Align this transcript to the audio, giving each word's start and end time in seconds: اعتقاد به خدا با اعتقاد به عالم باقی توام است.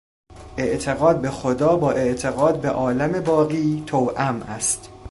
اعتقاد 0.57 1.21
به 1.21 1.29
خدا 1.29 1.75
با 1.75 1.91
اعتقاد 1.91 2.61
به 2.61 2.69
عالم 2.69 3.21
باقی 3.23 3.83
توام 3.87 4.41
است. 4.41 4.89